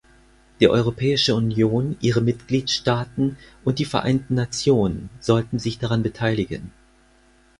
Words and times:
Die 0.59 0.67
Europäische 0.67 1.35
Union, 1.35 1.95
ihre 2.01 2.21
Mitgliedstaaten 2.21 3.37
und 3.63 3.77
die 3.77 3.85
Vereinten 3.85 4.33
Nationen 4.33 5.11
sollten 5.19 5.59
sich 5.59 5.77
daran 5.77 6.01
beteiligen. 6.01 6.71